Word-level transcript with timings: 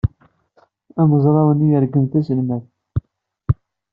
Amezraw-nni 1.01 1.67
yergem 1.71 2.05
taselmadt. 2.11 2.67